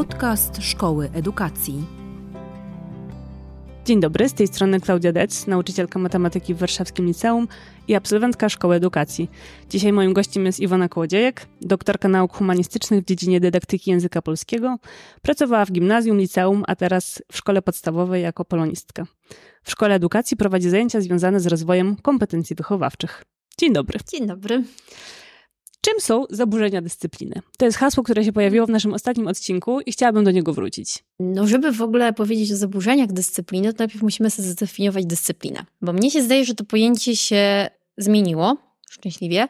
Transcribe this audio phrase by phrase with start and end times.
[0.00, 1.84] Podcast Szkoły Edukacji.
[3.84, 7.48] Dzień dobry, z tej strony Klaudia Dec, nauczycielka matematyki w Warszawskim Liceum
[7.88, 9.30] i absolwentka Szkoły Edukacji.
[9.70, 14.76] Dzisiaj moim gościem jest Iwona Kołodziejek, doktorka nauk humanistycznych w dziedzinie dydaktyki języka polskiego.
[15.22, 19.04] Pracowała w gimnazjum, liceum, a teraz w szkole podstawowej jako polonistka.
[19.62, 23.24] W Szkole Edukacji prowadzi zajęcia związane z rozwojem kompetencji wychowawczych.
[23.58, 23.98] Dzień dobry.
[24.12, 24.64] Dzień dobry.
[25.80, 27.42] Czym są zaburzenia dyscypliny?
[27.58, 31.04] To jest hasło, które się pojawiło w naszym ostatnim odcinku i chciałabym do niego wrócić.
[31.20, 35.64] No, żeby w ogóle powiedzieć o zaburzeniach dyscypliny, to najpierw musimy sobie zdefiniować dyscyplinę.
[35.82, 38.56] Bo mnie się zdaje, że to pojęcie się zmieniło,
[38.90, 39.48] szczęśliwie,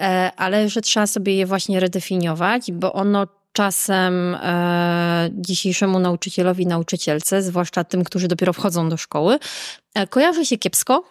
[0.00, 7.42] e, ale że trzeba sobie je właśnie redefiniować, bo ono czasem e, dzisiejszemu nauczycielowi, nauczycielce,
[7.42, 9.38] zwłaszcza tym, którzy dopiero wchodzą do szkoły,
[9.94, 11.04] e, kojarzy się kiepsko,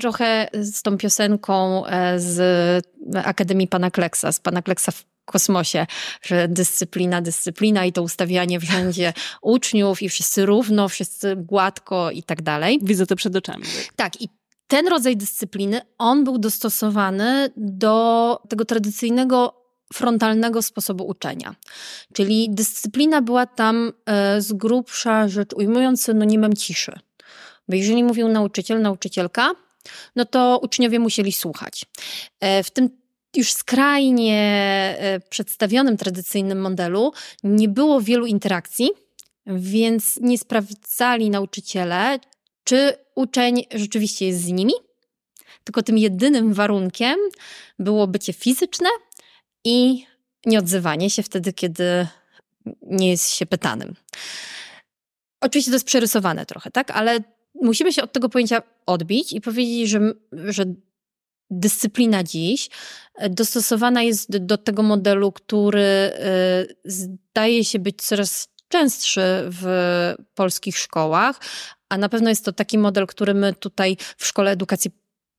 [0.00, 2.86] trochę z tą piosenką e, z
[3.24, 5.86] Akademii Pana Kleksa, z Pana Kleksa w kosmosie,
[6.22, 12.42] że dyscyplina, dyscyplina i to ustawianie wszędzie uczniów i wszyscy równo, wszyscy gładko i tak
[12.42, 12.78] dalej.
[12.82, 13.64] Widzę to przed oczami.
[13.96, 14.28] Tak, i
[14.66, 21.54] ten rodzaj dyscypliny, on był dostosowany do tego tradycyjnego frontalnego sposobu uczenia.
[22.14, 26.92] Czyli dyscyplina była tam e, z grubsza rzecz ujmując synonimem ciszy.
[27.68, 29.50] Bo jeżeli mówił nauczyciel, nauczycielka,
[30.16, 31.84] no to uczniowie musieli słuchać.
[32.40, 32.90] E, w tym
[33.36, 34.40] już skrajnie
[34.98, 37.12] e, przedstawionym tradycyjnym modelu
[37.44, 38.90] nie było wielu interakcji,
[39.46, 42.18] więc nie sprawdzali nauczyciele,
[42.64, 44.72] czy uczeń rzeczywiście jest z nimi,
[45.64, 47.16] tylko tym jedynym warunkiem
[47.78, 48.88] było bycie fizyczne
[49.64, 50.06] i
[50.46, 52.06] nieodzywanie się wtedy, kiedy
[52.82, 53.94] nie jest się pytanym.
[55.40, 56.90] Oczywiście to jest przerysowane trochę, tak?
[56.90, 57.20] Ale
[57.62, 60.00] musimy się od tego pojęcia odbić i powiedzieć, że,
[60.32, 60.64] że
[61.50, 62.68] dyscyplina dziś
[63.14, 66.12] e, dostosowana jest do tego modelu, który e,
[66.84, 69.66] zdaje się być coraz częstszy w
[70.34, 71.40] polskich szkołach,
[71.88, 74.90] a na pewno jest to taki model, który my tutaj w Szkole Edukacji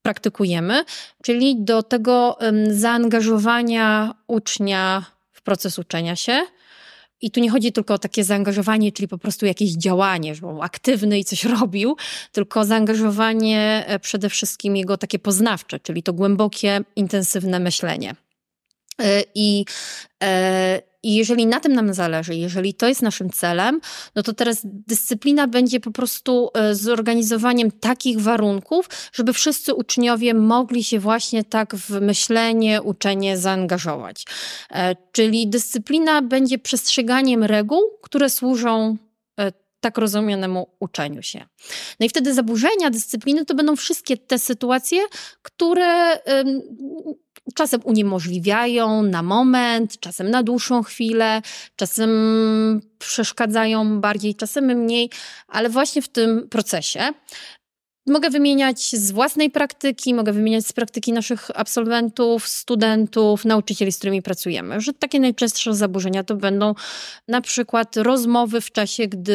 [0.02, 0.84] praktykujemy,
[1.22, 2.38] czyli do tego
[2.70, 6.46] zaangażowania ucznia w proces uczenia się,
[7.20, 10.62] i tu nie chodzi tylko o takie zaangażowanie, czyli po prostu jakieś działanie, że był
[10.62, 11.96] aktywny i coś robił,
[12.32, 18.14] tylko zaangażowanie e, przede wszystkim jego takie poznawcze, czyli to głębokie, intensywne myślenie.
[19.02, 19.64] E, I,
[20.22, 23.80] e, i jeżeli na tym nam zależy, jeżeli to jest naszym celem,
[24.14, 30.84] no to teraz dyscyplina będzie po prostu e, zorganizowaniem takich warunków, żeby wszyscy uczniowie mogli
[30.84, 34.24] się właśnie tak w myślenie, uczenie zaangażować.
[34.70, 38.96] E, czyli dyscyplina będzie przestrzeganiem reguł, które służą
[39.40, 41.46] e, tak rozumianemu uczeniu się.
[42.00, 45.00] No i wtedy zaburzenia dyscypliny to będą wszystkie te sytuacje,
[45.42, 46.18] które
[47.54, 51.42] czasem uniemożliwiają na moment, czasem na dłuższą chwilę,
[51.76, 52.10] czasem
[52.98, 55.10] przeszkadzają bardziej, czasem mniej,
[55.48, 57.12] ale właśnie w tym procesie
[58.08, 64.22] Mogę wymieniać z własnej praktyki, mogę wymieniać z praktyki naszych absolwentów, studentów, nauczycieli, z którymi
[64.22, 64.80] pracujemy.
[64.80, 66.74] Że takie najczęstsze zaburzenia to będą
[67.28, 69.34] na przykład rozmowy w czasie, gdy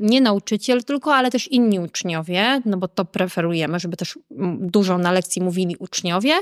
[0.00, 4.18] nie nauczyciel, tylko ale też inni uczniowie, no bo to preferujemy, żeby też
[4.60, 6.34] dużo na lekcji mówili uczniowie.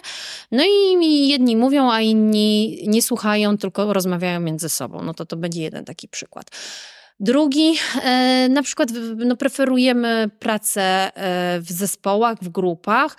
[0.52, 5.02] No i jedni mówią, a inni nie słuchają, tylko rozmawiają między sobą.
[5.02, 6.50] No to to będzie jeden taki przykład.
[7.22, 13.16] Drugi, e, na przykład no, preferujemy pracę e, w zespołach, w grupach,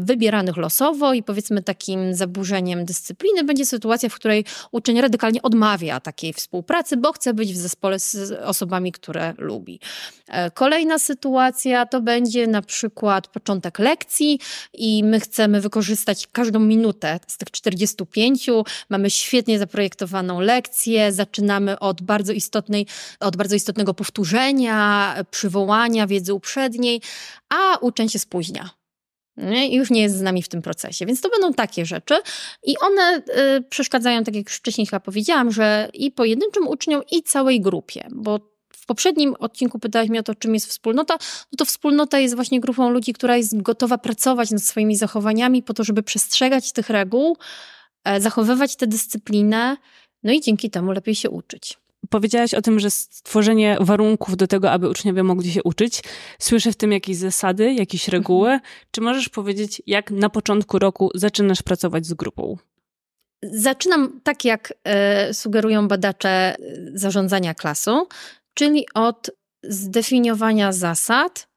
[0.00, 6.32] wybieranych losowo i powiedzmy takim zaburzeniem dyscypliny będzie sytuacja, w której uczeń radykalnie odmawia takiej
[6.32, 9.80] współpracy, bo chce być w zespole z osobami, które lubi.
[10.28, 14.38] E, kolejna sytuacja to będzie na przykład początek lekcji
[14.74, 18.46] i my chcemy wykorzystać każdą minutę z tych 45.
[18.88, 22.86] Mamy świetnie zaprojektowaną lekcję, zaczynamy od bardzo istotnej
[23.20, 27.00] od bardzo istotnego powtórzenia, przywołania wiedzy uprzedniej,
[27.48, 28.70] a uczeń się spóźnia.
[29.36, 31.06] I już nie jest z nami w tym procesie.
[31.06, 32.14] Więc to będą takie rzeczy
[32.62, 33.22] i one
[33.56, 38.08] y, przeszkadzają, tak jak już wcześniej chyba powiedziałam, że i pojedynczym uczniom, i całej grupie,
[38.10, 41.14] bo w poprzednim odcinku pytałeś mnie o to, czym jest wspólnota.
[41.52, 45.74] No to wspólnota jest właśnie grupą ludzi, która jest gotowa pracować nad swoimi zachowaniami po
[45.74, 47.36] to, żeby przestrzegać tych reguł,
[48.04, 49.76] e, zachowywać tę dyscyplinę,
[50.22, 51.78] no i dzięki temu lepiej się uczyć.
[52.12, 56.02] Powiedziałaś o tym, że stworzenie warunków do tego, aby uczniowie mogli się uczyć.
[56.38, 58.50] Słyszę w tym jakieś zasady, jakieś reguły.
[58.50, 58.70] Mhm.
[58.90, 62.56] Czy możesz powiedzieć, jak na początku roku zaczynasz pracować z grupą?
[63.42, 64.72] Zaczynam tak, jak
[65.30, 66.56] y, sugerują badacze e,
[66.94, 68.06] zarządzania klasą,
[68.54, 69.30] czyli od
[69.62, 71.48] zdefiniowania zasad,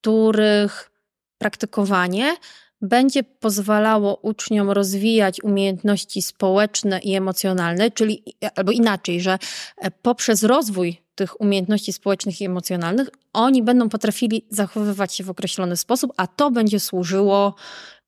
[0.00, 0.90] których
[1.38, 2.36] praktykowanie
[2.80, 8.22] będzie pozwalało uczniom rozwijać umiejętności społeczne i emocjonalne, czyli
[8.54, 9.38] albo inaczej, że
[9.76, 15.76] e, poprzez rozwój tych umiejętności społecznych i emocjonalnych oni będą potrafili zachowywać się w określony
[15.76, 17.54] sposób, a to będzie służyło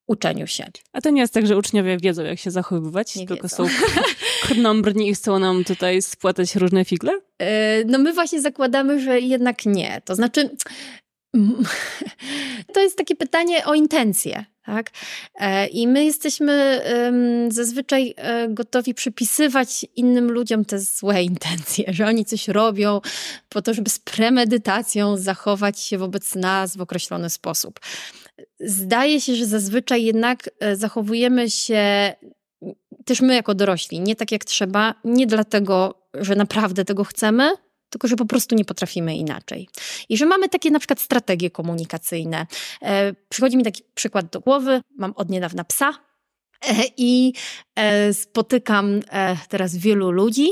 [0.06, 0.66] uczeniu się.
[0.92, 3.56] A to nie jest tak, że uczniowie wiedzą, jak się zachowywać, nie tylko wiedzą.
[3.56, 3.74] są
[4.46, 7.12] krnąbrni i chcą nam tutaj spłatać różne figle?
[7.38, 10.00] E, no my właśnie zakładamy, że jednak nie.
[10.04, 10.50] To znaczy,
[12.74, 14.44] to jest takie pytanie o intencje.
[14.64, 14.90] Tak?
[15.34, 16.80] E, I my jesteśmy
[17.48, 23.00] zazwyczaj e, gotowi przypisywać innym ludziom te złe intencje, że oni coś robią
[23.48, 27.80] po to, żeby z premedytacją zachować się wobec nas w określony sposób.
[28.60, 32.14] Zdaje się, że zazwyczaj jednak e, zachowujemy się
[33.04, 37.50] też my jako dorośli, nie tak jak trzeba, nie dlatego, że naprawdę tego chcemy,
[37.90, 39.68] tylko że po prostu nie potrafimy inaczej.
[40.08, 42.46] I że mamy takie na przykład strategie komunikacyjne.
[42.82, 44.80] E, przychodzi mi taki przykład do głowy.
[44.98, 45.94] Mam od niedawna psa
[46.68, 47.32] e, i
[47.76, 50.50] e, spotykam e, teraz wielu ludzi,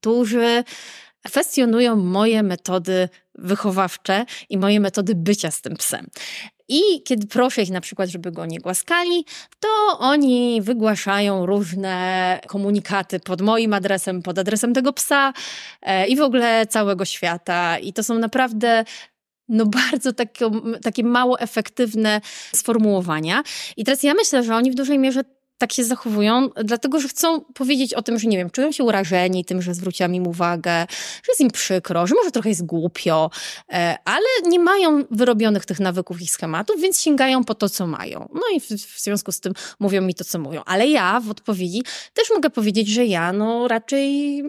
[0.00, 0.64] którzy
[1.26, 6.06] kwestionują moje metody wychowawcze i moje metody bycia z tym psem.
[6.70, 9.24] I kiedy proszę ich na przykład, żeby go nie głaskali,
[9.60, 9.68] to
[9.98, 15.32] oni wygłaszają różne komunikaty pod moim adresem, pod adresem tego psa
[15.82, 17.78] e, i w ogóle całego świata.
[17.78, 18.84] I to są naprawdę
[19.48, 20.50] no bardzo takie,
[20.82, 22.20] takie mało efektywne
[22.54, 23.42] sformułowania.
[23.76, 25.24] I teraz ja myślę, że oni w dużej mierze
[25.60, 29.44] tak się zachowują, dlatego że chcą powiedzieć o tym, że nie wiem, czują się urażeni
[29.44, 30.86] tym, że zwróciłam im uwagę,
[31.22, 33.30] że jest im przykro, że może trochę jest głupio,
[33.72, 38.28] e, ale nie mają wyrobionych tych nawyków i schematów, więc sięgają po to, co mają.
[38.34, 40.62] No i w, w związku z tym mówią mi to, co mówią.
[40.66, 41.82] Ale ja w odpowiedzi
[42.14, 44.42] też mogę powiedzieć, że ja no raczej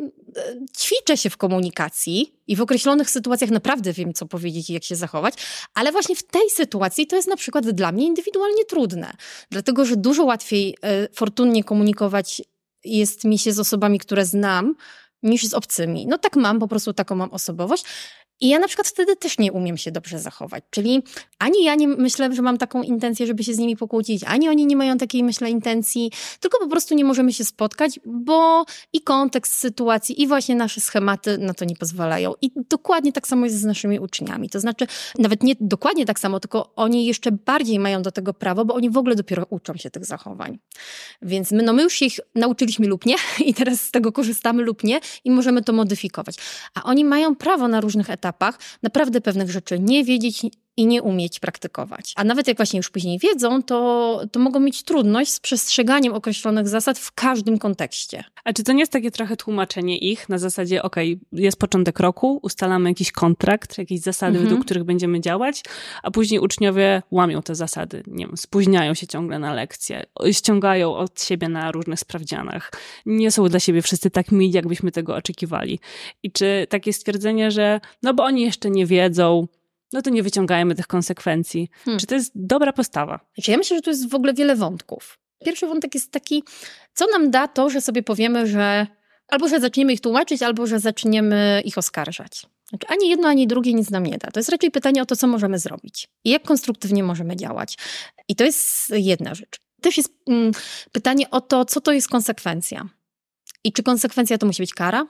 [0.77, 4.95] ćwiczę się w komunikacji i w określonych sytuacjach naprawdę wiem, co powiedzieć i jak się
[4.95, 5.33] zachować,
[5.73, 9.13] ale właśnie w tej sytuacji to jest na przykład dla mnie indywidualnie trudne,
[9.49, 12.41] dlatego że dużo łatwiej e, fortunnie komunikować
[12.83, 14.75] jest mi się z osobami, które znam,
[15.23, 16.07] niż z obcymi.
[16.07, 17.83] No tak mam, po prostu taką mam osobowość.
[18.41, 20.63] I ja na przykład wtedy też nie umiem się dobrze zachować.
[20.69, 21.03] Czyli
[21.39, 24.65] ani ja nie myślę, że mam taką intencję, żeby się z nimi pokłócić, ani oni
[24.65, 29.53] nie mają takiej, myślę, intencji, tylko po prostu nie możemy się spotkać, bo i kontekst
[29.53, 32.33] sytuacji, i właśnie nasze schematy na to nie pozwalają.
[32.41, 34.49] I dokładnie tak samo jest z naszymi uczniami.
[34.49, 34.87] To znaczy,
[35.19, 38.89] nawet nie dokładnie tak samo, tylko oni jeszcze bardziej mają do tego prawo, bo oni
[38.89, 40.59] w ogóle dopiero uczą się tych zachowań.
[41.21, 43.15] Więc my, no my już ich nauczyliśmy lub nie
[43.45, 46.35] i teraz z tego korzystamy lub nie i możemy to modyfikować.
[46.73, 50.41] A oni mają prawo na różnych etapach etapach naprawdę pewnych rzeczy nie wiedzieć,
[50.77, 52.13] i nie umieć praktykować.
[52.15, 56.67] A nawet jak właśnie już później wiedzą, to, to mogą mieć trudność z przestrzeganiem określonych
[56.67, 58.23] zasad w każdym kontekście.
[58.43, 60.95] A czy to nie jest takie trochę tłumaczenie ich na zasadzie, ok,
[61.31, 64.45] jest początek roku, ustalamy jakiś kontrakt, jakieś zasady, mhm.
[64.45, 65.63] według których będziemy działać,
[66.03, 71.23] a później uczniowie łamią te zasady, nie wiem, spóźniają się ciągle na lekcje, ściągają od
[71.23, 72.71] siebie na różnych sprawdzianach,
[73.05, 75.79] nie są dla siebie wszyscy tak mili, jakbyśmy tego oczekiwali.
[76.23, 79.47] I czy takie stwierdzenie, że no bo oni jeszcze nie wiedzą,
[79.93, 81.69] no to nie wyciągajmy tych konsekwencji.
[81.85, 81.99] Hmm.
[81.99, 83.19] Czy to jest dobra postawa?
[83.33, 85.19] Znaczy, ja myślę, że tu jest w ogóle wiele wątków.
[85.45, 86.43] Pierwszy wątek jest taki,
[86.93, 88.87] co nam da to, że sobie powiemy, że
[89.27, 92.45] albo że zaczniemy ich tłumaczyć, albo że zaczniemy ich oskarżać.
[92.69, 94.31] Znaczy, ani jedno, ani drugie nic nam nie da.
[94.31, 97.77] To jest raczej pytanie o to, co możemy zrobić i jak konstruktywnie możemy działać.
[98.27, 99.59] I to jest jedna rzecz.
[99.81, 100.51] Też jest mm,
[100.91, 102.89] pytanie o to, co to jest konsekwencja.
[103.63, 105.07] I czy konsekwencja to musi być kara?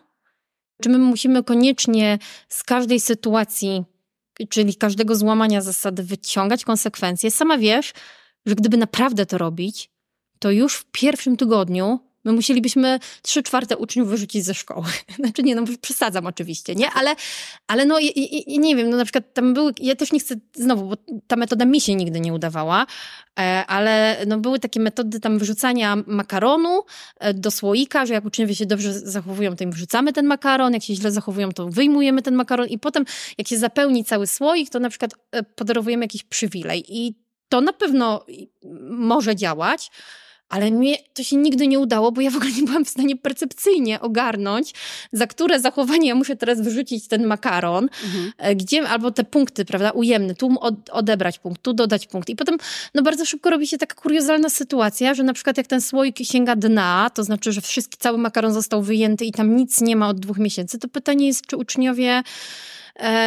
[0.81, 3.83] Czy my musimy koniecznie z każdej sytuacji
[4.48, 7.31] czyli każdego złamania zasady wyciągać konsekwencje.
[7.31, 7.93] Sama wiesz,
[8.45, 9.89] że gdyby naprawdę to robić,
[10.39, 14.87] to już w pierwszym tygodniu My musielibyśmy trzy czwarte uczniów wyrzucić ze szkoły.
[15.19, 16.91] Znaczy nie, no przesadzam oczywiście, nie?
[16.91, 17.15] Ale,
[17.67, 18.05] ale no i,
[18.53, 20.95] i, nie wiem, no na przykład tam były, ja też nie chcę, znowu, bo
[21.27, 22.85] ta metoda mi się nigdy nie udawała,
[23.39, 26.83] e, ale no były takie metody tam wyrzucania makaronu
[27.19, 30.83] e, do słoika, że jak uczniowie się dobrze zachowują, to im wrzucamy ten makaron, jak
[30.83, 33.05] się źle zachowują, to wyjmujemy ten makaron i potem
[33.37, 37.15] jak się zapełni cały słoik, to na przykład e, podarowujemy jakiś przywilej i
[37.49, 38.25] to na pewno
[38.89, 39.91] może działać,
[40.51, 43.15] ale mnie to się nigdy nie udało, bo ja w ogóle nie byłam w stanie
[43.15, 44.74] percepcyjnie ogarnąć,
[45.13, 48.31] za które zachowanie ja muszę teraz wyrzucić ten makaron, mhm.
[48.38, 50.55] E, gdzie, albo te punkty, prawda, ujemne, tu
[50.91, 52.29] odebrać punkt, tu dodać punkt.
[52.29, 52.58] I potem,
[52.93, 56.55] no bardzo szybko robi się taka kuriozalna sytuacja, że na przykład jak ten słoik sięga
[56.55, 60.20] dna, to znaczy, że wszystki, cały makaron został wyjęty i tam nic nie ma od
[60.20, 62.24] dwóch miesięcy, to pytanie jest, czy uczniowie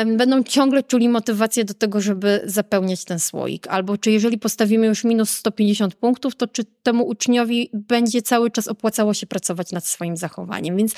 [0.07, 3.67] będą ciągle czuli motywację do tego, żeby zapełniać ten słoik.
[3.67, 8.69] Albo czy jeżeli postawimy już minus 150 punktów, to czy temu uczniowi będzie cały czas
[8.69, 10.77] opłacało się pracować nad swoim zachowaniem.
[10.77, 10.95] Więc,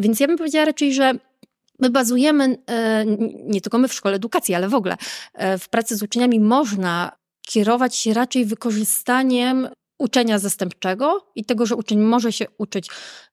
[0.00, 1.14] więc ja bym powiedziała raczej, że
[1.78, 3.04] My bazujemy, e,
[3.44, 4.96] nie tylko my w szkole edukacji, ale w ogóle
[5.34, 7.12] e, w pracy z uczniami można
[7.46, 12.88] kierować się raczej wykorzystaniem uczenia zastępczego i tego, że uczeń może się uczyć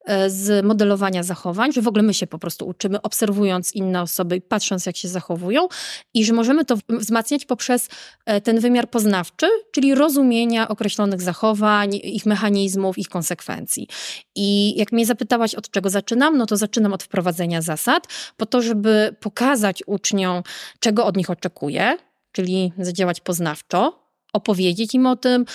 [0.06, 4.36] e, z modelowania zachowań, że w ogóle my się po prostu uczymy, obserwując inne osoby
[4.36, 5.68] i patrząc, jak się zachowują,
[6.14, 7.90] i że możemy to wzmacniać poprzez
[8.26, 13.88] e, ten wymiar poznawczy, czyli rozumienia określonych zachowań, ich mechanizmów, ich konsekwencji.
[14.36, 18.62] I jak mnie zapytałaś, od czego zaczynam, no to zaczynam od wprowadzenia zasad, po to,
[18.62, 20.44] żeby pokazać uczniom,
[20.80, 21.98] czego od nich oczekuję,
[22.32, 24.02] czyli zadziałać poznawczo,
[24.34, 25.46] opowiedzieć im o tym,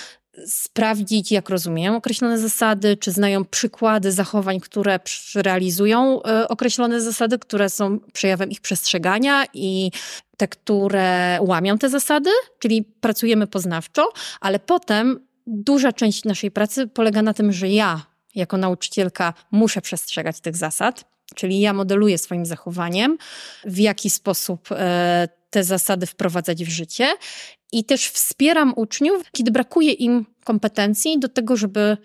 [0.45, 4.99] sprawdzić, jak rozumieją określone zasady, czy znają przykłady zachowań, które
[5.35, 9.91] realizują e, określone zasady, które są przejawem ich przestrzegania i
[10.37, 12.29] te, które łamią te zasady,
[12.59, 14.09] czyli pracujemy poznawczo,
[14.41, 20.39] ale potem duża część naszej pracy polega na tym, że ja jako nauczycielka muszę przestrzegać
[20.39, 23.17] tych zasad, czyli ja modeluję swoim zachowaniem,
[23.65, 27.07] w jaki sposób e, te zasady wprowadzać w życie
[27.71, 31.97] i też wspieram uczniów, kiedy brakuje im kompetencji do tego, żeby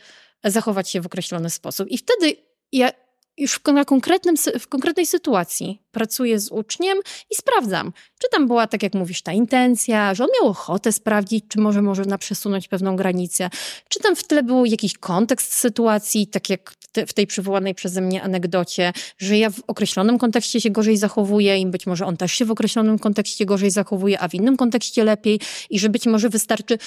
[0.44, 1.88] zachować się w określony sposób.
[1.88, 2.37] I wtedy
[2.72, 2.90] ja
[3.38, 6.98] już na konkretnym, w konkretnej sytuacji pracuję z uczniem
[7.30, 11.44] i sprawdzam, czy tam była, tak jak mówisz, ta intencja, że on miał ochotę sprawdzić,
[11.48, 13.50] czy może można przesunąć pewną granicę,
[13.88, 16.74] czy tam w tle był jakiś kontekst sytuacji, tak jak
[17.06, 21.66] w tej przywołanej przeze mnie anegdocie, że ja w określonym kontekście się gorzej zachowuję i
[21.66, 25.40] być może on też się w określonym kontekście gorzej zachowuje, a w innym kontekście lepiej
[25.70, 26.78] i że być może wystarczy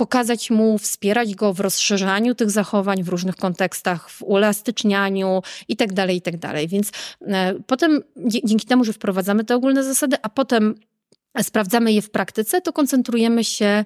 [0.00, 6.10] pokazać mu, wspierać go w rozszerzaniu tych zachowań w różnych kontekstach, w uelastycznianiu itd., tak
[6.10, 6.38] itd.
[6.38, 6.90] Tak Więc
[7.26, 8.02] e, potem
[8.44, 10.74] dzięki temu, że wprowadzamy te ogólne zasady, a potem
[11.42, 13.84] sprawdzamy je w praktyce, to koncentrujemy się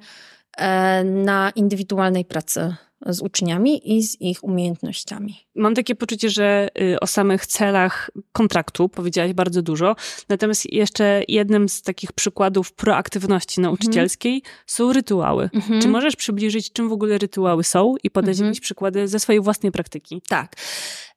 [0.57, 2.75] e, na indywidualnej pracy
[3.07, 5.47] z uczniami i z ich umiejętnościami.
[5.55, 9.97] Mam takie poczucie, że y, o samych celach kontraktu powiedziałaś bardzo dużo,
[10.29, 14.55] natomiast jeszcze jednym z takich przykładów proaktywności nauczycielskiej mhm.
[14.67, 15.51] są rytuały.
[15.55, 15.83] Mhm.
[15.83, 18.47] Czy możesz przybliżyć, czym w ogóle rytuały są i podać mhm.
[18.47, 20.23] jakieś przykłady ze swojej własnej praktyki?
[20.29, 20.57] Tak.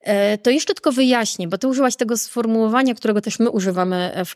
[0.02, 4.36] E, to jeszcze tylko wyjaśnię, bo ty użyłaś tego sformułowania, którego też my używamy w,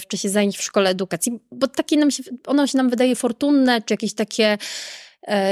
[0.00, 3.82] w czasie zajęć w szkole edukacji, bo takie nam się, ono się nam wydaje fortunne,
[3.82, 4.58] czy jakieś takie E,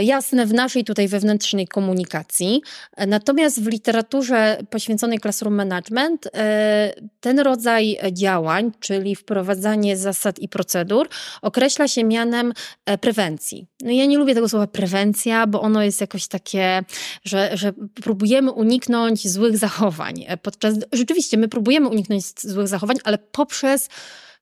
[0.03, 2.63] jasne w naszej tutaj wewnętrznej komunikacji.
[2.97, 10.49] E, natomiast w literaturze poświęconej Classroom Management e, ten rodzaj działań, czyli wprowadzanie zasad i
[10.49, 11.09] procedur,
[11.43, 12.53] określa się mianem
[13.01, 13.67] prewencji.
[13.83, 16.85] No ja nie lubię tego słowa prewencja, bo ono jest jakoś takie,
[17.25, 20.27] że, że próbujemy uniknąć złych zachowań.
[20.43, 23.89] Podczas, rzeczywiście, my próbujemy uniknąć złych zachowań, ale poprzez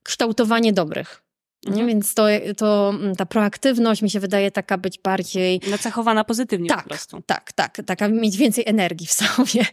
[0.03, 1.24] kształtowanie dobrych.
[1.67, 1.87] Mhm.
[1.87, 5.61] Więc to, to mm, ta proaktywność mi się wydaje taka być bardziej...
[5.71, 7.23] Nacechowana pozytywnie tak, po prostu.
[7.27, 9.67] Tak, tak, taka mieć więcej energii w sobie.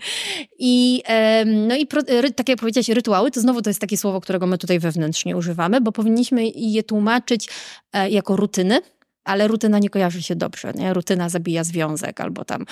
[0.60, 1.03] I,
[1.45, 2.01] no i pro,
[2.36, 5.81] tak jak powiedziałaś, rytuały, to znowu to jest takie słowo, którego my tutaj wewnętrznie używamy,
[5.81, 7.50] bo powinniśmy je tłumaczyć
[7.93, 8.81] e, jako rutyny,
[9.24, 10.93] ale rutyna nie kojarzy się dobrze, nie?
[10.93, 12.65] Rutyna zabija związek, albo tam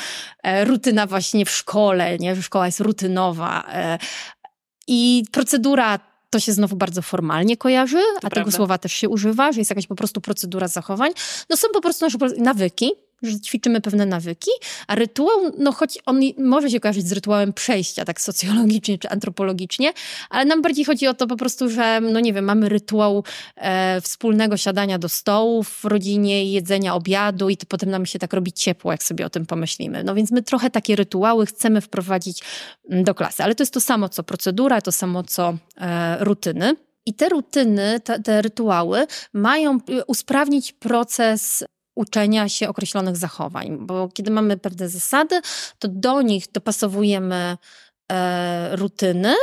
[0.43, 2.35] e, rutyna właśnie w szkole, nie?
[2.35, 3.63] Że szkoła jest rutynowa.
[3.73, 3.97] E,
[4.87, 5.99] I procedura
[6.29, 8.35] to się znowu bardzo formalnie kojarzy, to a prawda.
[8.35, 11.11] tego słowa też się używa, że jest jakaś po prostu procedura zachowań.
[11.49, 12.91] No są po prostu nasze nawyki,
[13.23, 14.51] że ćwiczymy pewne nawyki,
[14.87, 19.93] a rytuał, no choć on może się kojarzyć z rytuałem przejścia, tak socjologicznie czy antropologicznie,
[20.29, 23.23] ale nam bardziej chodzi o to po prostu, że, no nie wiem, mamy rytuał
[23.55, 28.33] e, wspólnego siadania do stołu w rodzinie, jedzenia obiadu i to potem nam się tak
[28.33, 30.03] robi ciepło, jak sobie o tym pomyślimy.
[30.03, 32.43] No więc my trochę takie rytuały chcemy wprowadzić
[32.89, 36.75] mm, do klasy, ale to jest to samo co procedura, to samo co e, rutyny.
[37.05, 41.63] I te rutyny, te, te rytuały mają e, usprawnić proces
[41.99, 45.41] uczenia się określonych zachowań, bo kiedy mamy pewne zasady,
[45.79, 47.57] to do nich dopasowujemy
[48.11, 49.35] e, rutyny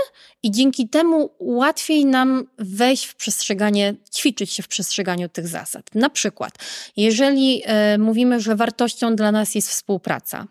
[0.42, 5.94] i dzięki temu łatwiej nam wejść w przestrzeganie, ćwiczyć się w przestrzeganiu tych zasad.
[5.94, 6.52] Na przykład,
[6.96, 10.46] jeżeli e, mówimy, że wartością dla nas jest współpraca,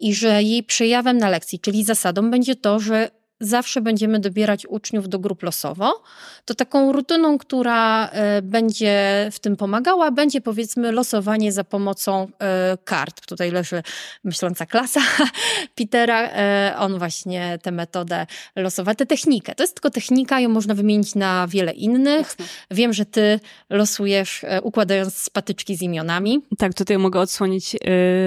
[0.00, 5.08] i że jej przejawem na lekcji, czyli zasadą będzie to, że zawsze będziemy dobierać uczniów
[5.08, 6.02] do grup losowo,
[6.44, 12.78] to taką rutyną, która e, będzie w tym pomagała, będzie powiedzmy losowanie za pomocą e,
[12.84, 13.26] kart.
[13.26, 13.82] Tutaj leży
[14.24, 15.00] myśląca klasa
[15.76, 16.22] Petera.
[16.22, 18.26] E, on właśnie tę metodę
[18.56, 19.54] losowa, tę technikę.
[19.54, 22.26] To jest tylko technika, ją można wymienić na wiele innych.
[22.28, 22.44] Jasne.
[22.70, 23.40] Wiem, że ty
[23.70, 26.42] losujesz układając patyczki z imionami.
[26.58, 27.76] Tak, tutaj mogę odsłonić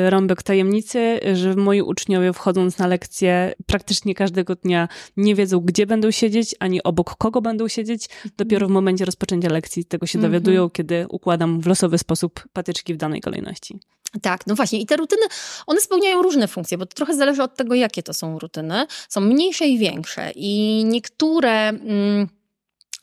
[0.10, 6.12] rąbek tajemnicy, że moi uczniowie wchodząc na lekcje praktycznie każdego dnia nie wiedzą, gdzie będą
[6.12, 8.10] siedzieć, ani obok kogo będą siedzieć.
[8.38, 10.32] Dopiero w momencie rozpoczęcia lekcji tego się mhm.
[10.32, 13.80] dowiadują, kiedy układam w losowy sposób patyczki w danej kolejności.
[14.22, 14.80] Tak, no właśnie.
[14.80, 15.22] I te rutyny,
[15.68, 18.86] one spełniają różne funkcje, bo to trochę zależy od tego, jakie to są rutyny.
[19.10, 20.32] Są mniejsze i większe.
[20.36, 21.70] I niektóre.
[21.70, 22.28] Mm,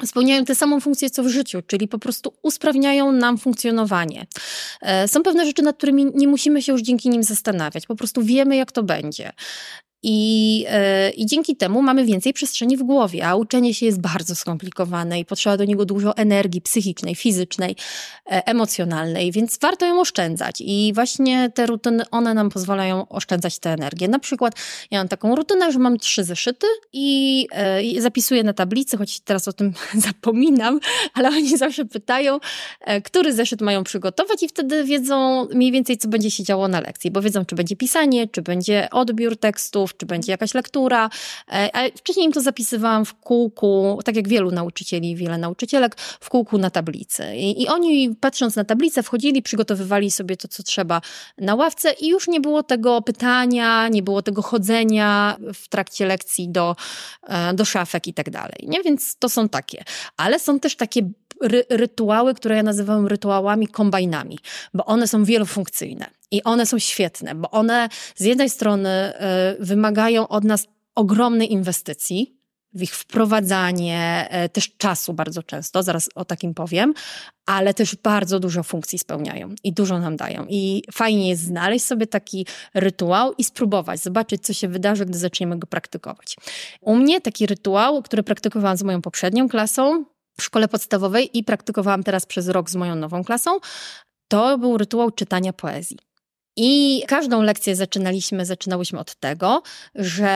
[0.06, 4.26] spełniają tę samą funkcję co w życiu, czyli po prostu usprawniają nam funkcjonowanie.
[4.80, 8.22] E, są pewne rzeczy, nad którymi nie musimy się już dzięki nim zastanawiać, po prostu
[8.22, 9.32] wiemy, jak to będzie.
[10.02, 14.34] I, yy, I dzięki temu mamy więcej przestrzeni w głowie, a uczenie się jest bardzo
[14.34, 17.76] skomplikowane i potrzeba do niego dużo energii psychicznej, fizycznej,
[18.26, 20.60] e, emocjonalnej, więc warto ją oszczędzać.
[20.60, 24.08] I właśnie te rutyny, one nam pozwalają oszczędzać tę energię.
[24.08, 24.54] Na przykład
[24.90, 29.48] ja mam taką rutynę, że mam trzy zeszyty i e, zapisuję na tablicy, choć teraz
[29.48, 29.72] o tym
[30.06, 30.80] zapominam,
[31.14, 32.38] ale oni zawsze pytają,
[32.80, 36.80] e, który zeszyt mają przygotować i wtedy wiedzą mniej więcej, co będzie się działo na
[36.80, 41.11] lekcji, bo wiedzą, czy będzie pisanie, czy będzie odbiór tekstów, czy będzie jakaś lektura.
[41.52, 46.28] E, a wcześniej im to zapisywałam w kółku, tak jak wielu nauczycieli, wiele nauczycielek, w
[46.28, 47.37] kółku na tablicy.
[47.37, 51.00] I, I, oni patrząc na tablicę wchodzili, przygotowywali sobie to, co trzeba
[51.38, 56.49] na ławce i już nie było tego pytania, nie było tego chodzenia w trakcie lekcji
[56.49, 56.76] do,
[57.23, 58.59] e, do szafek i tak dalej.
[58.62, 58.83] Nie?
[58.83, 59.85] Więc to są takie.
[60.16, 61.02] Ale są też takie
[61.42, 64.38] ry rytuały, które ja nazywam rytuałami kombajnami,
[64.75, 69.12] bo one są wielofunkcyjne i one są świetne, bo one z jednej strony
[69.61, 72.38] y, wymagają od nas ogromnej inwestycji,
[72.73, 76.94] w ich wprowadzanie, y, też czasu bardzo często, zaraz o takim powiem,
[77.47, 80.47] ale też bardzo dużo funkcji spełniają i dużo nam dają.
[80.49, 85.58] I fajnie jest znaleźć sobie taki rytuał i spróbować, zobaczyć, co się wydarzy, gdy zaczniemy
[85.58, 86.37] go praktykować.
[86.80, 90.04] U mnie taki rytuał, który praktykowałam z moją poprzednią klasą,
[90.40, 93.50] w szkole podstawowej i praktykowałam teraz przez rok z moją nową klasą,
[94.28, 96.07] to był rytuał czytania poezji.
[96.60, 99.62] I każdą lekcję zaczynaliśmy, zaczynałyśmy od tego,
[99.94, 100.28] że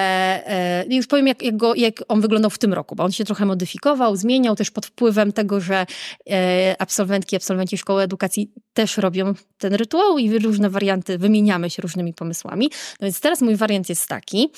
[0.47, 3.25] e, już powiem, jak, jak, go, jak on wyglądał w tym roku, bo on się
[3.25, 5.87] trochę modyfikował, zmieniał też pod wpływem tego, że
[6.31, 12.15] e, absolwentki, absolwenci szkoły edukacji też robią ten rytuał i różne warianty, wymieniamy się różnymi
[12.15, 12.71] pomysłami.
[13.01, 14.51] No więc teraz mój wariant jest taki,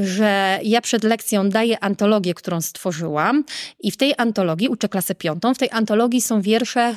[0.00, 3.44] że ja przed lekcją daję antologię, którą stworzyłam
[3.80, 6.96] i w tej antologii, uczę klasę piątą, w tej antologii są wiersze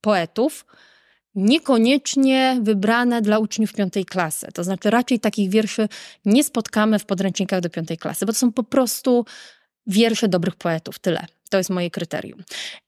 [0.00, 0.64] poetów,
[1.34, 4.46] niekoniecznie wybrane dla uczniów piątej klasy.
[4.54, 5.88] To znaczy raczej takich wierszy
[6.24, 9.24] nie spotkamy w podręcznikach do piątej klasy, bo to są po prostu
[9.86, 11.26] wiersze dobrych poetów, tyle.
[11.50, 12.42] To jest moje kryterium.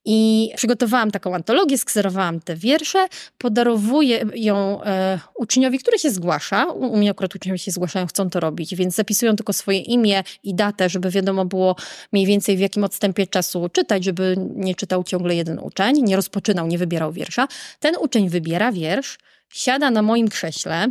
[0.05, 3.07] I przygotowałam taką antologię, skserowałam te wiersze,
[3.39, 6.67] podarowuję ją e, uczniowi, który się zgłasza.
[6.67, 10.23] U, u mnie akurat uczniowie się zgłaszają, chcą to robić, więc zapisują tylko swoje imię
[10.43, 11.77] i datę, żeby wiadomo było
[12.13, 16.67] mniej więcej w jakim odstępie czasu czytać, żeby nie czytał ciągle jeden uczeń, nie rozpoczynał,
[16.67, 17.49] nie wybierał wiersza.
[17.81, 19.19] Ten uczeń wybiera wiersz,
[19.53, 20.89] siada na moim krześle,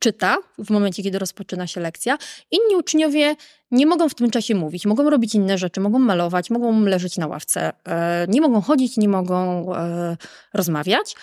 [0.00, 2.18] czyta w momencie, kiedy rozpoczyna się lekcja.
[2.50, 3.36] Inni uczniowie
[3.70, 7.26] nie mogą w tym czasie mówić, mogą robić inne rzeczy, mogą malować, mogą leżeć na
[7.26, 10.16] ławce, e, nie mogą chodzić, nie mogą e,
[10.54, 11.16] rozmawiać.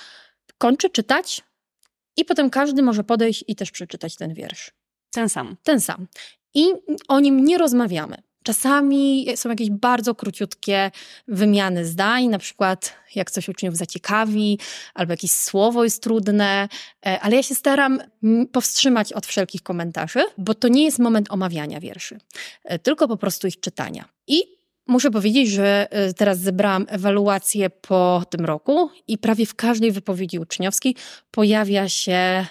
[0.58, 1.44] Kończy czytać
[2.18, 4.72] i potem każdy może podejść i też przeczytać ten wiersz.
[5.12, 5.56] Ten sam.
[5.64, 6.08] Ten sam.
[6.54, 6.74] I
[7.08, 8.27] o nim nie rozmawiamy.
[8.44, 10.92] Czasami są jakieś bardzo króciutkie
[11.28, 14.60] wymiany zdań, na przykład jak coś uczniów zaciekawi,
[14.94, 16.70] albo jakieś słowo jest trudne,
[17.06, 18.00] e, ale ja się staram
[18.52, 22.18] powstrzymać od wszelkich komentarzy, bo to nie jest moment omawiania wierszy,
[22.64, 24.06] e, tylko po prostu ich czytania.
[24.28, 24.58] I
[24.90, 30.40] Muszę powiedzieć, że e, teraz zebrałam ewaluację po tym roku i prawie w każdej wypowiedzi
[30.40, 30.96] uczniowskiej
[31.32, 32.46] pojawia się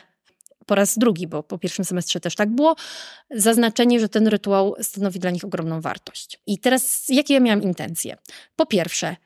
[0.66, 2.76] po raz drugi, bo po pierwszym semestrze też tak było,
[3.31, 6.40] zaznaczenie, że ten rytuał stanowi dla nich ogromną wartość.
[6.46, 8.16] I teraz jakie ja miałam intencje?
[8.57, 9.16] Po pierwsze,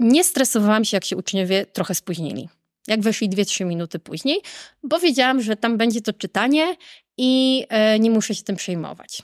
[0.00, 2.48] nie stresowałam się, jak się uczniowie trochę spóźnili.
[2.86, 4.40] Jak weszli 2-3 minuty później,
[4.82, 6.76] bo wiedziałam, że tam będzie to czytanie
[7.18, 9.22] i e, nie muszę się tym przejmować.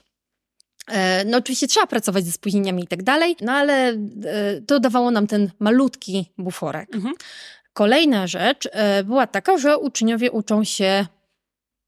[0.87, 3.97] E, no oczywiście trzeba pracować ze spóźnieniami i tak dalej, no ale e,
[4.67, 6.95] to dawało nam ten malutki buforek.
[6.95, 7.13] Mhm.
[7.73, 8.69] Kolejna rzecz
[9.03, 11.05] była taka, że uczniowie uczą się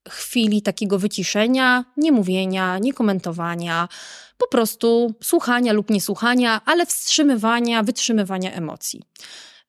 [0.10, 3.88] chwili takiego wyciszenia, nie mówienia, nie komentowania,
[4.38, 9.02] po prostu słuchania lub niesłuchania, ale wstrzymywania, wytrzymywania emocji.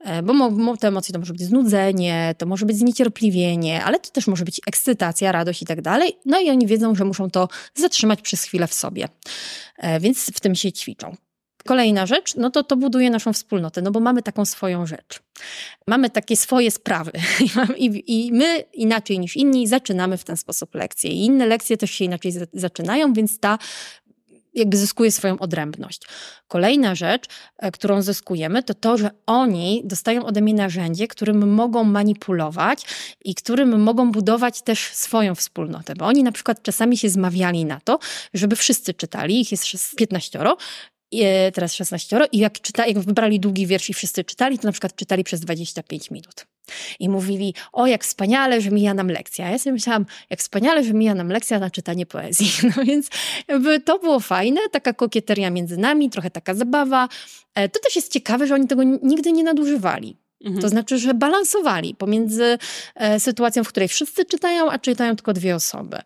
[0.00, 4.26] E, bo te emocje to może być znudzenie, to może być zniecierpliwienie, ale to też
[4.26, 6.18] może być ekscytacja, radość i tak dalej.
[6.24, 9.08] No i oni wiedzą, że muszą to zatrzymać przez chwilę w sobie.
[9.78, 11.16] E, więc w tym się ćwiczą.
[11.66, 15.22] Kolejna rzecz, no to to buduje naszą wspólnotę, no bo mamy taką swoją rzecz.
[15.86, 17.12] Mamy takie swoje sprawy
[17.76, 21.10] I, i my inaczej niż inni zaczynamy w ten sposób lekcje.
[21.10, 23.58] I inne lekcje też się inaczej zaczynają, więc ta
[24.54, 26.02] jakby zyskuje swoją odrębność.
[26.48, 27.26] Kolejna rzecz,
[27.58, 32.82] e, którą zyskujemy, to to, że oni dostają ode mnie narzędzie, którym mogą manipulować
[33.24, 35.94] i którym mogą budować też swoją wspólnotę.
[35.94, 37.98] Bo oni na przykład czasami się zmawiali na to,
[38.34, 40.38] żeby wszyscy czytali, ich jest 15,
[41.54, 44.96] teraz 16 i jak, czyta, jak wybrali długi wiersz i wszyscy czytali, to na przykład
[44.96, 46.46] czytali przez 25 minut.
[47.00, 49.50] I mówili, o jak wspaniale, że mija nam lekcja.
[49.50, 52.50] Ja sobie myślałam, jak wspaniale, że mija nam lekcja na czytanie poezji.
[52.76, 53.08] No więc
[53.84, 57.08] to było fajne, taka kokieteria między nami, trochę taka zabawa.
[57.54, 60.16] E, to też jest ciekawe, że oni tego nigdy nie nadużywali.
[60.44, 60.62] Mhm.
[60.62, 62.58] To znaczy, że balansowali pomiędzy
[62.94, 65.98] e, sytuacją, w której wszyscy czytają, a czytają tylko dwie osoby.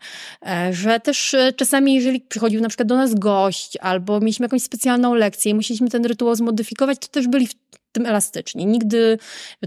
[0.46, 4.62] E, że też e, czasami, jeżeli przychodził na przykład do nas gość, albo mieliśmy jakąś
[4.62, 7.54] specjalną lekcję i musieliśmy ten rytuał zmodyfikować, to też byli w
[7.92, 8.66] tym elastyczni.
[8.66, 9.18] Nigdy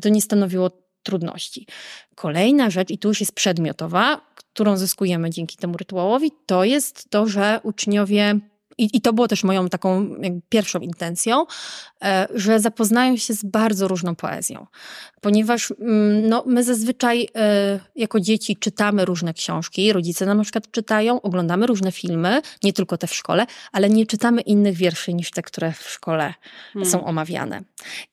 [0.01, 0.71] to nie stanowiło
[1.03, 1.67] trudności.
[2.15, 7.27] Kolejna rzecz, i tu już jest przedmiotowa, którą zyskujemy dzięki temu rytuałowi, to jest to,
[7.27, 8.39] że uczniowie
[8.81, 10.15] i, I, to było też moją taką
[10.49, 11.45] pierwszą intencją,
[12.03, 14.67] e, że zapoznają się z bardzo różną poezją.
[15.21, 20.71] Ponieważ mm, no, my zazwyczaj e, jako dzieci czytamy różne książki, rodzice nam na przykład
[20.71, 25.31] czytają, oglądamy różne filmy, nie tylko te w szkole, ale nie czytamy innych wierszy niż
[25.31, 26.33] te, które w szkole
[26.73, 26.91] hmm.
[26.91, 27.61] są omawiane.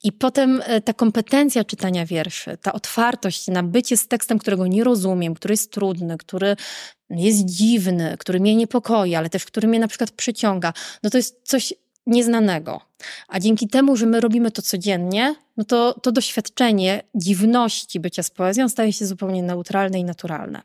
[0.05, 4.85] I potem e, ta kompetencja czytania wierszy, ta otwartość na bycie z tekstem, którego nie
[4.85, 6.57] rozumiem, który jest trudny, który
[7.11, 11.41] jest dziwny, który mnie niepokoi, ale też który mnie na przykład przyciąga, no to jest
[11.45, 11.75] coś
[12.09, 12.81] nieznanego.
[13.29, 18.31] A dzięki temu, że my robimy to codziennie, no to to doświadczenie dziwności bycia z
[18.31, 20.63] poezją staje się zupełnie neutralne i naturalne.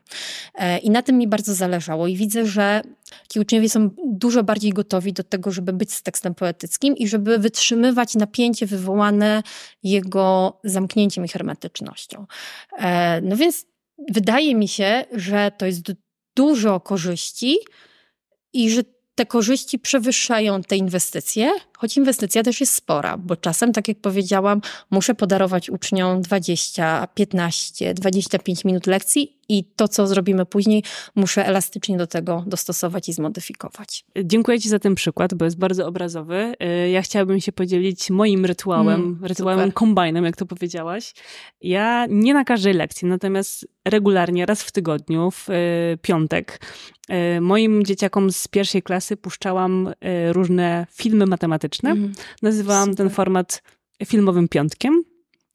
[0.54, 2.82] E, I na tym mi bardzo zależało i widzę, że
[3.28, 7.38] ci uczniowie są dużo bardziej gotowi do tego, żeby być z tekstem poetyckim i żeby
[7.38, 9.42] wytrzymywać napięcie wywołane
[9.82, 12.26] jego zamknięciem i hermetycznością.
[12.78, 13.66] E, no więc
[14.10, 15.82] wydaje mi się, że to jest
[16.36, 17.58] dużo korzyści
[18.52, 18.82] i że
[19.14, 21.52] te korzyści przewyższają te inwestycje,
[21.84, 27.94] choć inwestycja też jest spora, bo czasem, tak jak powiedziałam, muszę podarować uczniom 20, 15,
[27.94, 30.82] 25 minut lekcji i to, co zrobimy później,
[31.14, 34.04] muszę elastycznie do tego dostosować i zmodyfikować.
[34.24, 36.54] Dziękuję Ci za ten przykład, bo jest bardzo obrazowy.
[36.84, 41.14] Y, ja chciałabym się podzielić moim rytuałem, mm, rytuałem kombajnem, jak to powiedziałaś.
[41.60, 46.60] Ja nie na każdej lekcji, natomiast regularnie, raz w tygodniu, w y, piątek,
[47.36, 49.92] y, moim dzieciakom z pierwszej klasy puszczałam
[50.32, 51.73] różne filmy matematyczne.
[51.82, 52.96] Mm, Nazywałam super.
[52.96, 53.62] ten format
[54.04, 55.02] filmowym piątkiem.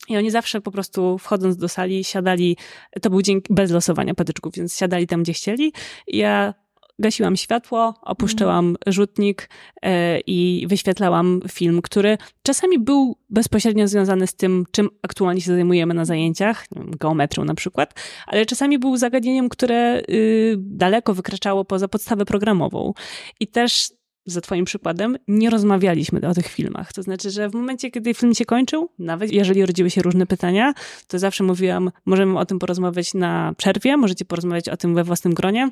[0.09, 2.57] I oni zawsze po prostu wchodząc do sali siadali,
[3.01, 5.73] to był dzień bez losowania patyczków, więc siadali tam, gdzie chcieli.
[6.07, 6.53] I ja
[6.99, 8.77] gasiłam światło, opuszczałam mm.
[8.87, 9.49] rzutnik
[9.81, 15.93] e, i wyświetlałam film, który czasami był bezpośrednio związany z tym, czym aktualnie się zajmujemy
[15.93, 17.93] na zajęciach, geometrią na przykład,
[18.27, 22.93] ale czasami był zagadnieniem, które y, daleko wykraczało poza podstawę programową.
[23.39, 23.89] I też
[24.25, 26.93] za Twoim przykładem, nie rozmawialiśmy o tych filmach.
[26.93, 30.73] To znaczy, że w momencie, kiedy film się kończył, nawet jeżeli rodziły się różne pytania,
[31.07, 35.33] to zawsze mówiłam, możemy o tym porozmawiać na przerwie, możecie porozmawiać o tym we własnym
[35.33, 35.69] gronie.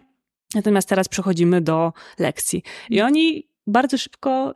[0.56, 2.64] Natomiast teraz przechodzimy do lekcji.
[2.90, 4.56] I oni bardzo szybko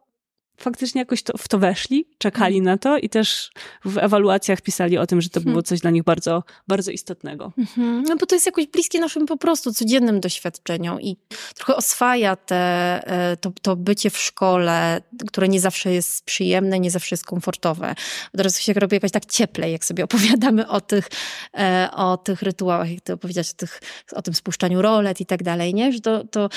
[0.57, 2.65] faktycznie jakoś to, w to weszli, czekali mhm.
[2.65, 3.51] na to i też
[3.85, 5.63] w ewaluacjach pisali o tym, że to było mhm.
[5.63, 7.53] coś dla nich bardzo, bardzo istotnego.
[7.57, 8.03] Mhm.
[8.03, 11.17] No bo to jest jakoś bliskie naszym po prostu codziennym doświadczeniom i
[11.55, 12.55] trochę oswaja te,
[13.07, 17.95] e, to, to bycie w szkole, które nie zawsze jest przyjemne, nie zawsze jest komfortowe.
[18.37, 21.07] Teraz się robi jakoś tak cieplej, jak sobie opowiadamy o tych,
[21.57, 23.81] e, o tych rytuałach, jak ty opowiedziałeś o, tych,
[24.15, 25.93] o tym spuszczaniu rolet i tak dalej, nie?
[25.93, 26.49] Że to, to,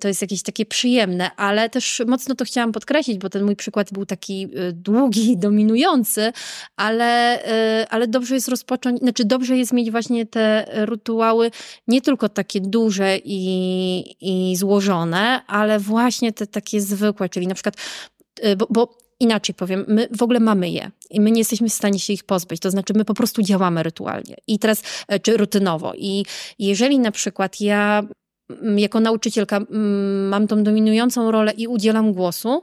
[0.00, 3.92] to jest jakieś takie przyjemne, ale też mocno to chciałam podkreślić, bo ten mój przykład
[3.92, 6.32] był taki y, długi, dominujący,
[6.76, 7.42] ale,
[7.82, 11.50] y, ale dobrze jest rozpocząć, znaczy dobrze jest mieć właśnie te rytuały
[11.88, 17.74] nie tylko takie duże i, i złożone, ale właśnie te takie zwykłe, czyli na przykład,
[18.44, 21.72] y, bo, bo inaczej powiem, my w ogóle mamy je i my nie jesteśmy w
[21.72, 22.60] stanie się ich pozbyć.
[22.60, 25.92] To znaczy, my po prostu działamy rytualnie i teraz, e, czy rutynowo.
[25.96, 26.24] I
[26.58, 28.02] jeżeli na przykład ja
[28.76, 29.60] jako nauczycielka
[30.30, 32.62] mam tą dominującą rolę i udzielam głosu,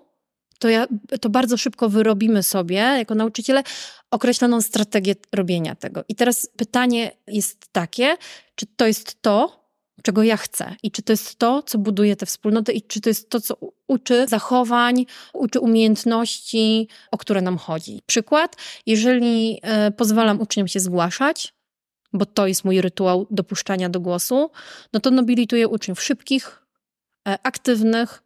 [0.59, 0.87] to, ja,
[1.21, 3.63] to bardzo szybko wyrobimy sobie, jako nauczyciele,
[4.11, 6.03] określoną strategię robienia tego.
[6.09, 8.17] I teraz pytanie jest takie,
[8.55, 9.65] czy to jest to,
[10.03, 13.09] czego ja chcę i czy to jest to, co buduje tę wspólnotę i czy to
[13.09, 18.01] jest to, co uczy zachowań, uczy umiejętności, o które nam chodzi.
[18.05, 21.54] Przykład, jeżeli e, pozwalam uczniom się zgłaszać,
[22.15, 24.51] bo to jest mój rytuał dopuszczania do głosu,
[24.93, 26.61] no to nobilituję uczniów szybkich,
[27.27, 28.25] e, aktywnych,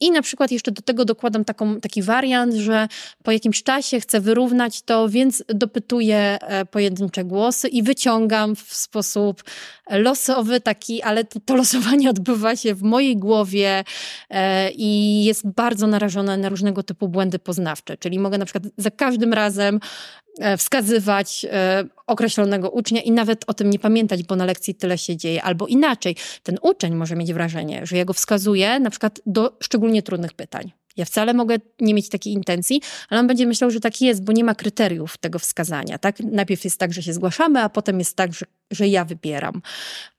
[0.00, 2.88] i na przykład jeszcze do tego dokładam taką, taki wariant, że
[3.22, 9.42] po jakimś czasie chcę wyrównać to, więc dopytuję e, pojedyncze głosy i wyciągam w sposób
[9.90, 13.84] losowy taki, ale to, losowanie odbywa się w mojej głowie
[14.30, 17.96] e, i jest bardzo narażone na różnego typu błędy poznawcze.
[17.96, 20.23] Czyli mogę na przykład za każdym razem E,
[20.58, 25.16] wskazywać e, określonego ucznia i nawet o tym nie pamiętać, bo na lekcji tyle się
[25.16, 25.42] dzieje.
[25.42, 30.02] Albo inaczej, ten uczeń może mieć wrażenie, że ja go wskazuję na przykład do szczególnie
[30.02, 30.72] trudnych pytań.
[30.96, 34.32] Ja wcale mogę nie mieć takiej intencji, ale on będzie myślał, że tak jest, bo
[34.32, 35.98] nie ma kryteriów tego wskazania.
[35.98, 36.20] Tak?
[36.20, 39.62] Najpierw jest tak, że się zgłaszamy, a potem jest tak, że, że ja wybieram.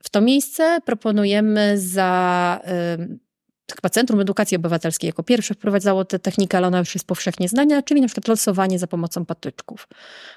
[0.03, 2.61] W to miejsce proponujemy za
[3.73, 7.83] chyba Centrum Edukacji Obywatelskiej jako pierwsze wprowadzało tę technikę, ale ona już jest powszechnie znana,
[7.83, 9.87] czyli na przykład losowanie za pomocą patyczków.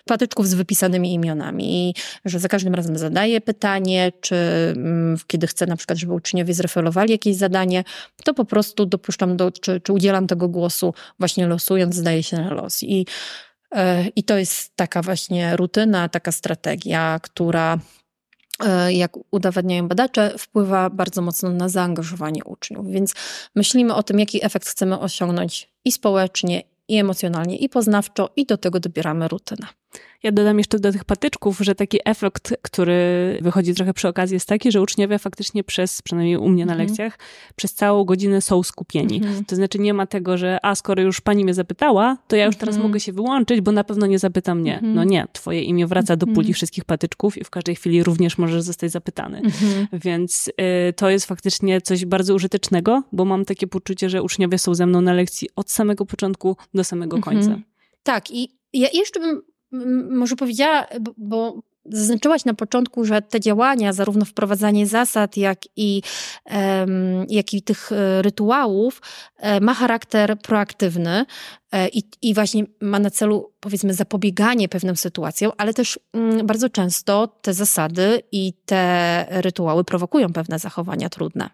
[0.05, 1.89] Patyczków z wypisanymi imionami.
[1.89, 4.37] I że za każdym razem zadaję pytanie, czy
[4.77, 7.85] mm, kiedy chcę na przykład, żeby uczniowie zreferowali jakieś zadanie,
[8.25, 12.55] to po prostu dopuszczam do, czy, czy udzielam tego głosu właśnie losując, zdaje się na
[12.55, 12.83] los.
[12.83, 13.07] I,
[13.75, 17.79] e, I to jest taka właśnie rutyna, taka strategia, która
[18.89, 22.91] jak udowadniają badacze, wpływa bardzo mocno na zaangażowanie uczniów.
[22.91, 23.15] Więc
[23.55, 28.59] myślimy o tym, jaki efekt chcemy osiągnąć i społecznie, i emocjonalnie, i poznawczo, i do
[28.59, 29.67] tego dobieramy rutynę.
[30.23, 32.95] Ja dodam jeszcze do tych patyczków, że taki efekt, który
[33.43, 36.89] wychodzi trochę przy okazji, jest taki, że uczniowie faktycznie przez, przynajmniej u mnie na mhm.
[36.89, 37.19] lekcjach,
[37.57, 39.17] przez całą godzinę są skupieni.
[39.17, 39.45] Mhm.
[39.45, 42.57] To znaczy nie ma tego, że a skoro już pani mnie zapytała, to ja już
[42.57, 42.91] teraz mhm.
[42.91, 44.81] mogę się wyłączyć, bo na pewno nie zapyta mnie.
[44.83, 48.63] No nie, twoje imię wraca do puli wszystkich patyczków i w każdej chwili również możesz
[48.63, 49.43] zostać zapytany.
[49.93, 50.49] Więc
[50.89, 54.87] y, to jest faktycznie coś bardzo użytecznego, bo mam takie poczucie, że uczniowie są ze
[54.87, 57.59] mną na lekcji od samego początku do samego końca.
[58.03, 59.43] Tak i ja jeszcze bym
[60.11, 66.03] może powiedziała, bo zaznaczyłaś na początku, że te działania, zarówno wprowadzanie zasad, jak i,
[67.29, 69.03] jak i tych e, rytuałów,
[69.37, 71.27] e, ma charakter proaktywny
[71.73, 76.69] e, i, i właśnie ma na celu, powiedzmy, zapobieganie pewnym sytuacjom, ale też mm, bardzo
[76.69, 81.51] często te zasady i te rytuały prowokują pewne zachowania trudne.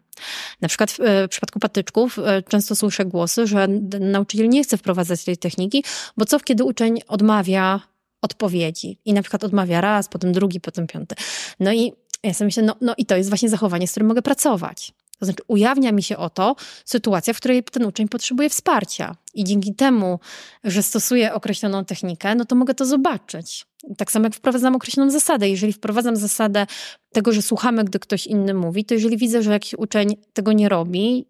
[0.60, 3.68] Na przykład w, w przypadku patyczków często słyszę głosy, że
[4.00, 5.84] nauczyciel nie chce wprowadzać tej techniki,
[6.16, 7.93] bo co kiedy uczeń odmawia
[8.24, 11.14] odpowiedzi i na przykład odmawia raz, potem drugi, potem piąty.
[11.60, 14.22] No i ja sobie myślę, no, no i to jest właśnie zachowanie, z którym mogę
[14.22, 14.92] pracować.
[15.18, 19.16] To znaczy, ujawnia mi się oto sytuacja, w której ten uczeń potrzebuje wsparcia.
[19.34, 20.20] I dzięki temu,
[20.64, 23.66] że stosuję określoną technikę, no to mogę to zobaczyć.
[23.96, 25.48] Tak samo jak wprowadzam określoną zasadę.
[25.48, 26.66] Jeżeli wprowadzam zasadę
[27.12, 30.68] tego, że słuchamy, gdy ktoś inny mówi, to jeżeli widzę, że jakiś uczeń tego nie
[30.68, 31.26] robi,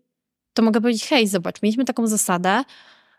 [0.55, 2.65] to mogę powiedzieć: hej, zobacz, mieliśmy taką zasadę,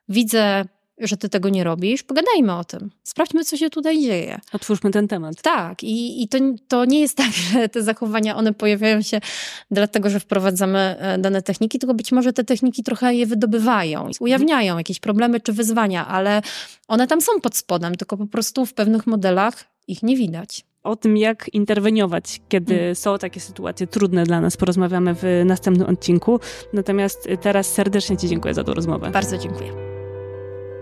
[0.09, 0.65] widzę
[0.97, 2.91] że ty tego nie robisz, pogadajmy o tym.
[3.03, 4.39] Sprawdźmy, co się tutaj dzieje.
[4.53, 5.41] Otwórzmy ten temat.
[5.41, 5.83] Tak.
[5.83, 9.21] I, i to, to nie jest tak, że te zachowania, one pojawiają się
[9.71, 14.77] dlatego, że wprowadzamy e, dane techniki, tylko być może te techniki trochę je wydobywają, ujawniają
[14.77, 16.41] jakieś problemy czy wyzwania, ale
[16.87, 20.95] one tam są pod spodem, tylko po prostu w pewnych modelach ich nie widać o
[20.95, 22.95] tym, jak interweniować, kiedy hmm.
[22.95, 26.39] są takie sytuacje trudne dla nas, porozmawiamy w następnym odcinku.
[26.73, 29.11] Natomiast teraz serdecznie Ci dziękuję za tę rozmowę.
[29.11, 29.94] Bardzo dziękuję.